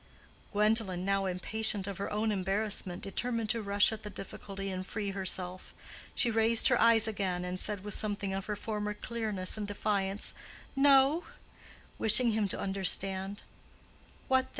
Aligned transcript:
Gwendolen, 0.51 1.05
now 1.05 1.27
impatient 1.27 1.85
of 1.85 1.99
her 1.99 2.09
own 2.11 2.31
embarrassment, 2.31 3.03
determined 3.03 3.51
to 3.51 3.61
rush 3.61 3.91
at 3.91 4.01
the 4.01 4.09
difficulty 4.09 4.71
and 4.71 4.83
free 4.83 5.11
herself. 5.11 5.75
She 6.15 6.31
raised 6.31 6.69
her 6.69 6.81
eyes 6.81 7.07
again 7.07 7.45
and 7.45 7.59
said 7.59 7.83
with 7.83 7.93
something 7.93 8.33
of 8.33 8.47
her 8.47 8.55
former 8.55 8.95
clearness 8.95 9.59
and 9.59 9.67
defiance, 9.67 10.33
"No"—wishing 10.75 12.31
him 12.31 12.47
to 12.47 12.59
understand, 12.59 13.43
"What 14.27 14.45
then? 14.45 14.49